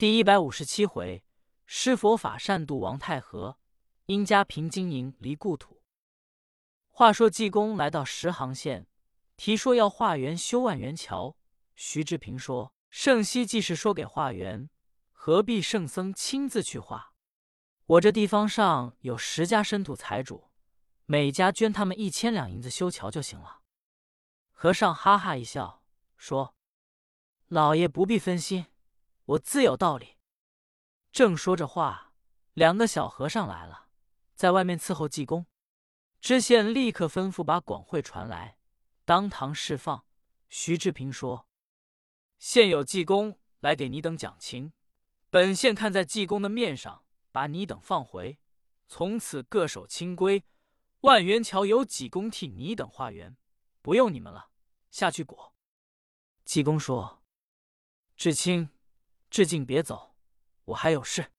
[0.00, 1.22] 第一百五十七回，
[1.66, 3.58] 施佛法善度王太和，
[4.06, 5.82] 因家贫经营离故土。
[6.88, 8.86] 话说济公来到十行县，
[9.36, 11.36] 提说要化缘修万源桥。
[11.76, 14.70] 徐志平说：“圣熙既是说给化缘，
[15.12, 17.12] 何必圣僧亲自去化？
[17.84, 20.48] 我这地方上有十家深土财主，
[21.04, 23.60] 每家捐他们一千两银子修桥就行了。”
[24.50, 25.82] 和尚哈哈一笑，
[26.16, 26.54] 说
[27.48, 28.64] ：“老爷不必分心，
[29.24, 30.16] 我自有道理。”
[31.12, 32.14] 正说着话，
[32.54, 33.88] 两个小和尚来了，
[34.34, 35.46] 在外面伺候济公。
[36.20, 38.58] 知县立刻吩咐把广会传来，
[39.04, 40.04] 当堂释放。
[40.48, 41.48] 徐志平说
[42.38, 44.72] ：“现有济公来给你等讲情，
[45.30, 48.38] 本县看在济公的面上，把你等放回，
[48.86, 50.44] 从此各守清规。
[51.00, 53.36] 万元桥有济公替你等化缘，
[53.80, 54.50] 不用你们了。”
[54.90, 55.54] 下去果。
[56.44, 57.22] 济公说
[58.16, 58.68] ：“志清、
[59.30, 60.14] 致敬，别走，
[60.66, 61.30] 我还有事。”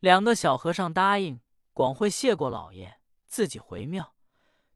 [0.00, 1.40] 两个小和尚答应。
[1.72, 4.14] 广会谢过老爷，自己回庙。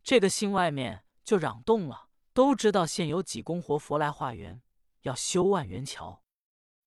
[0.03, 4.61] 这个信外面就嚷动了，都知道现有济公活佛来化缘，
[5.01, 6.23] 要修万元桥。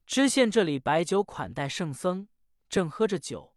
[0.05, 2.28] 知县这里摆酒款待圣僧，
[2.69, 3.55] 正喝着酒，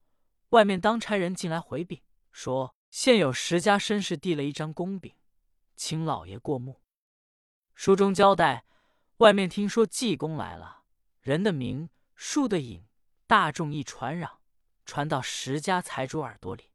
[0.49, 2.01] 外面当差人进来回禀
[2.33, 5.15] 说：“现有十家绅士递了一张公饼，
[5.75, 6.81] 请老爷过目。”
[7.77, 8.65] 书中交代，
[9.19, 10.85] 外面听说济公来了，
[11.27, 12.87] 人的名，树的影，
[13.27, 14.39] 大众一传嚷，
[14.85, 16.71] 传到十家财主耳朵里。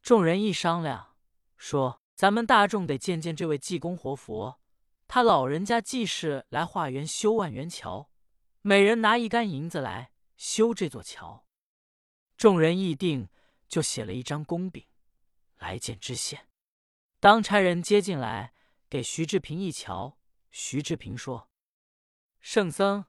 [0.00, 1.18] 众人一商量，
[1.58, 4.58] 说：“咱们大众得见见这位济公活佛，
[5.06, 8.10] 他老人家既是来化缘修万元桥，
[8.62, 11.44] 每人拿一杆银子来修这座桥。”
[12.38, 13.28] 众人议定，
[13.68, 14.86] 就写了一张公饼，
[15.58, 16.48] 来见知县。
[17.20, 18.54] 当差人接进来，
[18.88, 20.16] 给徐志平一瞧。
[20.50, 21.50] 徐志平说
[22.40, 23.04] ：“圣僧，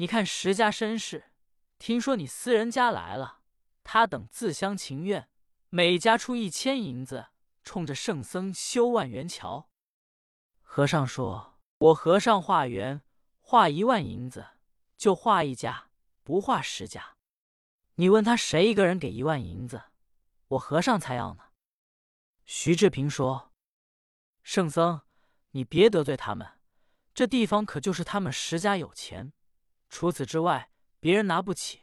[0.00, 1.24] 你看石家绅士，
[1.78, 3.40] 听说你私人家来了，
[3.84, 5.28] 他等自相情愿，
[5.68, 7.26] 每家出一千银子，
[7.62, 9.68] 冲着圣僧修万元桥。”
[10.64, 13.02] 和尚说：“我和尚化缘，
[13.40, 14.46] 化一万银子，
[14.96, 15.90] 就化一家，
[16.24, 17.18] 不化十家。
[17.96, 19.82] 你问他谁一个人给一万银子，
[20.48, 21.42] 我和尚才要呢。”
[22.46, 23.52] 徐志平说
[24.42, 25.02] ：“圣僧，
[25.50, 26.52] 你别得罪他们。”
[27.12, 29.34] 这地方可就是他们十家有钱，
[29.90, 31.82] 除此之外，别人拿不起。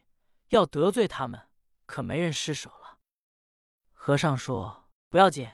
[0.50, 1.50] 要得罪他们，
[1.85, 3.00] 可没人施舍了。
[3.91, 5.47] 和尚说：“不要紧，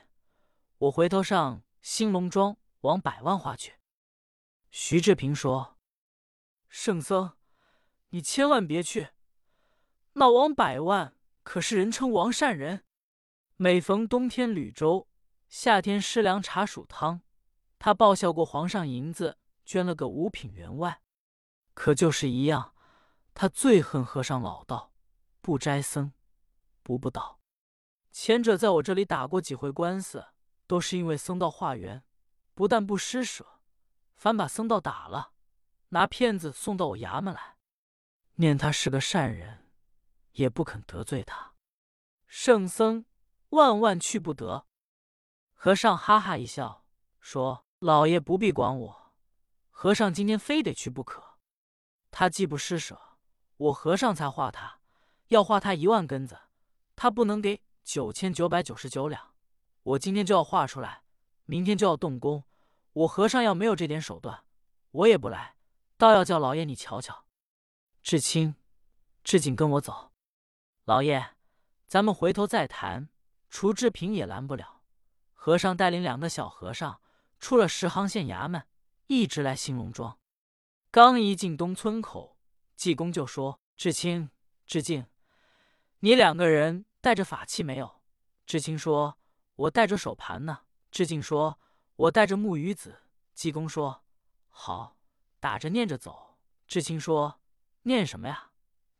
[0.78, 3.74] 我回头上兴隆庄往百万花去。”
[4.70, 5.76] 徐志平说
[6.68, 7.36] ：“圣僧，
[8.10, 9.08] 你千万别去。
[10.12, 12.84] 那王百万可是人称王善人，
[13.56, 15.08] 每逢冬天吕粥，
[15.48, 17.22] 夏天施凉茶煮汤，
[17.80, 21.00] 他报效过皇上银子。”捐了个五品员外，
[21.74, 22.72] 可就是一样，
[23.34, 24.92] 他最恨和尚老道，
[25.40, 26.12] 不斋僧，
[26.82, 27.40] 不布道。
[28.10, 30.24] 前者在我这里打过几回官司，
[30.66, 32.04] 都是因为僧道化缘，
[32.54, 33.58] 不但不施舍，
[34.16, 35.32] 反把僧道打了，
[35.88, 37.56] 拿骗子送到我衙门来。
[38.36, 39.68] 念他是个善人，
[40.32, 41.54] 也不肯得罪他。
[42.26, 43.04] 圣僧
[43.50, 44.66] 万万去不得。
[45.52, 46.84] 和尚哈哈一笑，
[47.20, 49.12] 说：“老爷不必管我。”
[49.70, 51.33] 和尚今天非得去不可。
[52.16, 53.18] 他既不施舍，
[53.56, 54.78] 我和尚才画他。
[55.30, 56.38] 要画他一万根子，
[56.94, 59.34] 他不能给九千九百九十九两。
[59.82, 61.02] 我今天就要画出来，
[61.44, 62.44] 明天就要动工。
[62.92, 64.44] 我和尚要没有这点手段，
[64.92, 65.56] 我也不来。
[65.96, 67.24] 倒要叫老爷你瞧瞧。
[68.00, 68.54] 志清、
[69.24, 70.12] 志景跟我走。
[70.84, 71.30] 老爷，
[71.88, 73.08] 咱们回头再谈。
[73.50, 74.82] 楚志平也拦不了。
[75.32, 77.00] 和尚带领两个小和尚
[77.40, 78.64] 出了十行县衙门。
[79.08, 80.16] 一直来兴隆庄，
[80.94, 82.38] 刚一进东村口，
[82.76, 84.30] 济公就说：“志清、
[84.64, 85.08] 志敬，
[85.98, 88.00] 你两个人带着法器没有？”
[88.46, 89.18] 志清说
[89.56, 90.60] ：“我带着手盘呢。”
[90.92, 91.58] 志敬说
[91.96, 93.00] ：“我带着木鱼子。”
[93.34, 94.04] 济公说
[94.50, 94.96] ：“好，
[95.40, 96.38] 打着念着走。”
[96.68, 97.40] 志清说
[97.82, 98.52] ：“念什么呀？”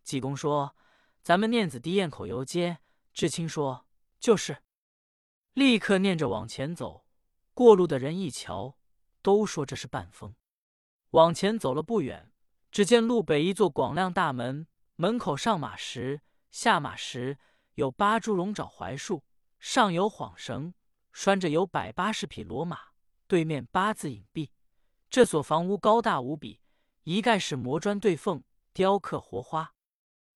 [0.02, 0.74] 济公说
[1.22, 2.78] ：“咱们念子滴堰口游街。”
[3.14, 3.86] 志清说
[4.18, 4.64] ：“就是。”
[5.54, 7.06] 立刻念着往前走，
[7.52, 8.76] 过路的人一瞧。
[9.22, 10.34] 都说这是半疯。
[11.14, 12.32] 往前走了不远，
[12.72, 14.66] 只见路北一座广亮大门，
[14.96, 17.38] 门口上马时、下马时
[17.74, 19.22] 有八株龙爪槐树，
[19.60, 20.74] 上有晃绳，
[21.12, 22.80] 拴着有百八十匹骡马，
[23.28, 24.50] 对面八字隐蔽。
[25.08, 26.60] 这所房屋高大无比，
[27.04, 29.72] 一概是磨砖对缝，雕刻活花。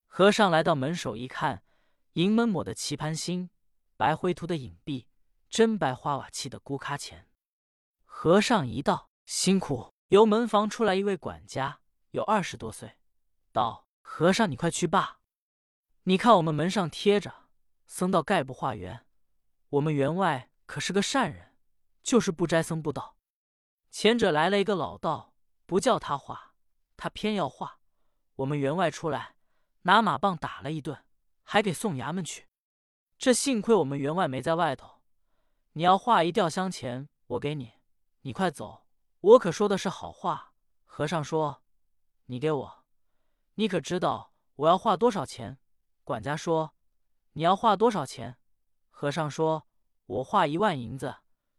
[0.07, 1.65] 和尚来到门首一看，
[2.13, 3.51] 银门抹的棋盘星，
[3.97, 5.09] 白灰涂的影壁，
[5.51, 7.29] 真白花瓦砌的咕咖钱。
[8.05, 11.81] 和尚一道辛苦，由门房出来一位管家，
[12.13, 12.97] 有二十多岁，
[13.53, 15.21] 道：“和尚，你快去罢！
[16.05, 17.51] 你看我们门上贴着
[17.87, 19.05] ‘僧道概不化缘’，
[19.69, 21.55] 我们员外可是个善人，
[22.03, 23.19] 就是不摘僧不道。
[23.91, 25.35] 前者来了一个老道，
[25.67, 26.55] 不叫他化，
[26.97, 27.81] 他偏要化。
[28.37, 29.35] 我们员外出来，
[29.83, 31.05] 拿马棒打了一顿，
[31.43, 32.47] 还给送衙门去。
[33.19, 35.03] 这幸亏我们员外没在外头。
[35.73, 37.75] 你要画一吊香钱，我给你，
[38.23, 38.88] 你快走。
[39.21, 40.53] 我可说的是好话。”
[40.85, 41.63] 和尚说
[42.27, 42.85] ：“你给我，
[43.55, 45.59] 你可知道我要画多少钱？”
[46.03, 46.75] 管家说
[47.35, 48.39] ：“你要画多少钱？”
[48.91, 49.67] 和尚说
[50.07, 51.19] ：“我画一万银子，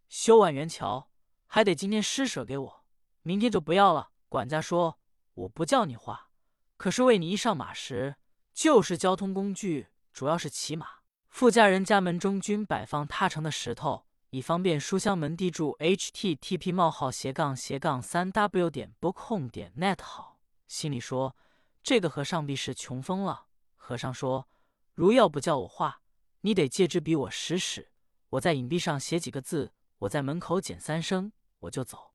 [0.09, 1.09] 修万元桥，
[1.45, 2.83] 还得今天施舍给我，
[3.21, 4.99] 明天就不要了。”管家说
[5.35, 6.29] ：“我不叫你画，
[6.75, 8.17] 可是为你一上马时，
[8.53, 10.87] 就是交通工具，主要是骑马。
[11.29, 21.35] 富家人家门中均摆放踏成的石头。”以方便书香门第住 http: 冒号斜杠斜杠三 w 点 bookhome 点 net 好，心里说
[21.81, 23.47] 这个和尚必是穷疯了。
[23.75, 24.47] 和尚说
[24.93, 26.03] ：“如要不叫我画，
[26.41, 27.89] 你得借支笔我使使，
[28.29, 31.31] 我在影壁上写几个字，我在门口捡三声，
[31.61, 32.13] 我就走。”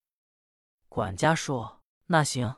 [0.89, 2.55] 管家说：“那行。”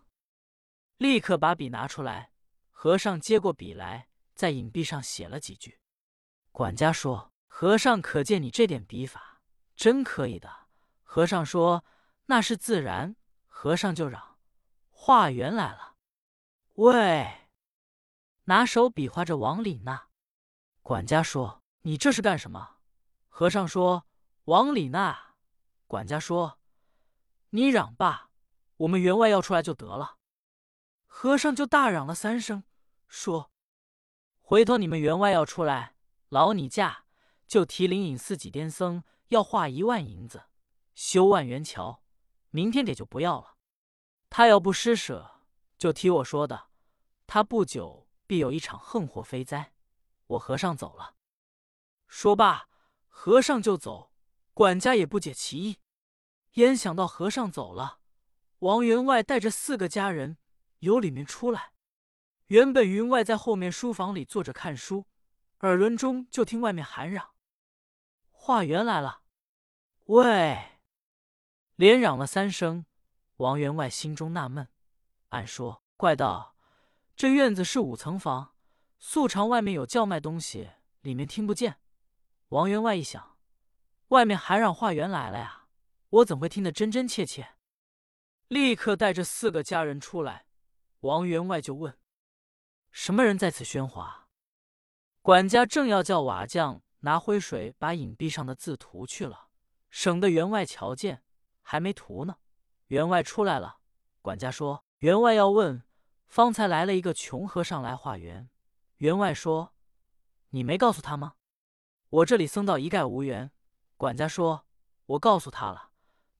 [0.99, 2.33] 立刻把笔拿出来，
[2.71, 5.81] 和尚接过笔来，在影壁上写了几句。
[6.53, 9.33] 管家说：“和尚可见你这点笔法。”
[9.77, 10.69] 真可以的，
[11.03, 11.85] 和尚说
[12.27, 13.15] 那是自然。
[13.47, 14.39] 和尚就嚷
[14.91, 15.95] ：“化缘来了！”
[16.77, 17.49] 喂，
[18.45, 20.09] 拿手比划着往里纳。
[20.83, 22.77] 管家说：“你这是干什么？”
[23.29, 24.07] 和尚说
[24.45, 25.35] ：“往里纳。”
[25.89, 26.59] 管家说
[27.51, 28.31] ：“你嚷吧，
[28.77, 30.19] 我们员外要出来就得了。”
[31.07, 32.65] 和尚就大嚷了三声，
[33.09, 33.51] 说
[34.41, 35.97] ：“回头你们员外要出来，
[36.29, 37.07] 劳你驾，
[37.47, 40.45] 就提灵隐寺几癫僧。”要画一万银子，
[40.95, 42.03] 修万元桥，
[42.51, 43.57] 明天得就不要了。
[44.31, 45.43] 他要不施舍，
[45.79, 46.69] 就提我说的，
[47.27, 49.73] 他不久必有一场横祸飞灾。
[50.27, 51.15] 我和尚走了。
[52.09, 52.69] 说罢，
[53.09, 54.13] 和尚就走。
[54.53, 55.79] 管家也不解其意，
[56.55, 58.01] 焉想到和尚走了，
[58.61, 60.39] 王员外带着四个家人
[60.79, 61.73] 由里面出来。
[62.47, 65.07] 原本员外在后面书房里坐着看书，
[65.61, 67.36] 耳轮中就听外面喊嚷。
[68.47, 69.23] 化缘来了，
[70.05, 70.79] 喂！
[71.75, 72.87] 连嚷了三声。
[73.39, 74.69] 王员外心中纳闷，
[75.31, 76.55] 暗说：“怪道
[77.17, 78.55] 这院子是五层房，
[79.01, 80.71] 素常外面有叫卖东西，
[81.01, 81.81] 里面听不见。”
[82.51, 83.37] 王员外一想，
[84.11, 85.67] 外面喊嚷化缘来了呀，
[86.11, 87.57] 我怎会听得真真切切？
[88.47, 90.47] 立刻带着四个家人出来。
[91.01, 91.99] 王员外就问
[92.93, 94.29] ：“什么人在此喧哗？”
[95.21, 96.85] 管家正要叫瓦匠。
[97.01, 99.49] 拿灰水把影壁上的字涂去了，
[99.91, 101.23] 省得员外瞧见。
[101.69, 102.37] 还没涂呢，
[102.87, 103.79] 员外出来了。
[104.23, 105.83] 管家说：“员外要问，
[106.29, 108.49] 方才来了一个穷和尚来化缘。”
[108.99, 109.75] 员外说
[110.51, 111.35] ：“你没告诉他吗？
[112.09, 113.51] 我这里僧道一概无缘。”
[113.99, 114.65] 管家说
[115.07, 115.91] ：“我告诉他了，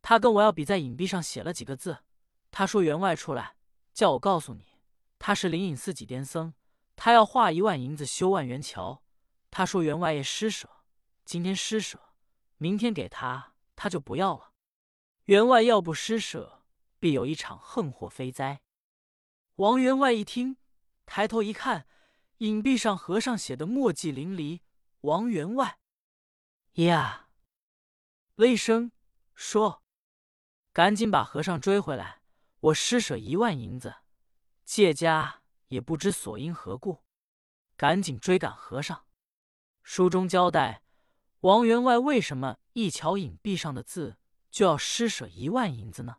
[0.01, 1.99] 他跟我要比在影壁上写了几个字。
[2.53, 3.57] 他说员外出来，
[3.93, 4.79] 叫我告诉你，
[5.19, 6.55] 他是灵隐寺几颠僧，
[6.95, 9.03] 他要化一万银子修万元桥。”
[9.51, 10.85] 他说：“员外也施舍，
[11.25, 12.15] 今天施舍，
[12.59, 14.53] 明天给他，他就不要了。
[15.25, 16.65] 员外要不施舍，
[16.99, 18.63] 必有一场横祸飞灾。”
[19.57, 20.59] 王员外一听，
[21.07, 21.87] 抬头一看，
[22.39, 24.61] 影壁上和尚写的墨迹淋漓。
[25.01, 25.79] 王员外
[26.75, 27.29] 呀
[28.35, 28.93] 了一声，
[29.35, 29.83] 说
[30.75, 32.21] ：“赶紧把和尚追回来！
[32.61, 33.97] 我施舍一万银子，
[34.65, 37.05] 借家也不知所因何故，
[37.77, 39.05] 赶紧追赶和尚。”
[39.89, 40.83] 书中交代，
[41.43, 44.17] 王员外为什么一瞧影壁上的字
[44.51, 46.17] 就要施舍一万银子呢？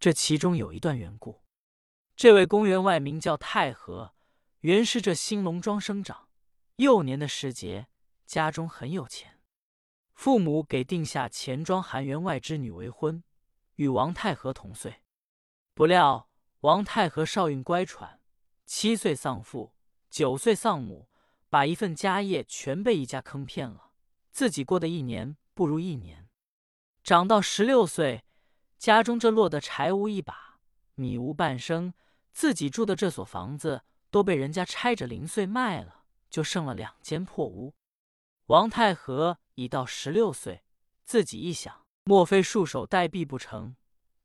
[0.00, 1.44] 这其中有一段缘故。
[2.16, 4.14] 这位公员外名叫太和，
[4.60, 6.30] 原是这兴隆庄生长。
[6.76, 7.88] 幼年的时节，
[8.24, 9.38] 家中很有钱，
[10.14, 13.22] 父母给定下钱庄韩员外之女为婚，
[13.74, 15.02] 与王太和同岁。
[15.74, 16.30] 不料
[16.60, 18.16] 王太和少运乖舛，
[18.64, 19.74] 七岁丧父，
[20.08, 21.06] 九岁丧母。
[21.48, 23.92] 把一份家业全被一家坑骗了，
[24.30, 26.28] 自己过的一年不如一年。
[27.02, 28.24] 长到十六岁，
[28.76, 30.58] 家中这落得柴无一把，
[30.94, 31.94] 米无半升，
[32.32, 37.74] 自己住的这所房子都被人家拆着零碎卖了，就剩了两间破屋。
[38.46, 40.62] 王太和已到十六岁，
[41.04, 43.74] 自己一想，莫非束手待毙不成？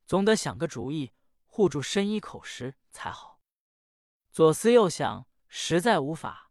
[0.06, 1.12] 总得想个主意，
[1.46, 3.40] 护住身衣口食才好。
[4.30, 6.43] 左思右想，实在无法。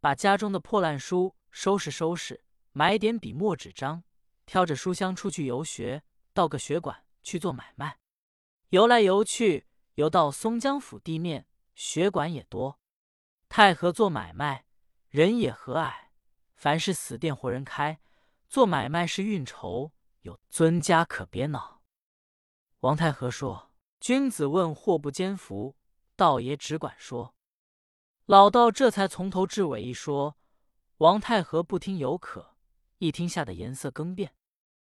[0.00, 2.42] 把家中的破烂书收拾收拾，
[2.72, 4.02] 买点笔墨纸张，
[4.46, 6.02] 挑着书箱出去游学，
[6.32, 7.98] 到个学馆去做买卖。
[8.70, 12.80] 游来游去，游到松江府地面，学馆也多。
[13.50, 14.64] 太和做买卖，
[15.10, 15.92] 人也和蔼，
[16.54, 18.00] 凡是死店活人开，
[18.48, 19.92] 做买卖是运筹，
[20.22, 21.82] 有尊家可别恼。”
[22.80, 25.76] 王太和说：“君子问祸不奸福，
[26.16, 27.34] 道爷只管说。”
[28.30, 30.36] 老道这才从头至尾一说。
[30.98, 32.54] 王太和不听犹可，
[32.98, 34.34] 一听吓得颜色更变。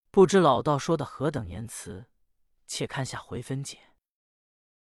[0.10, 2.06] 不知老道说的何等言辞，
[2.66, 3.78] 且看下回分解。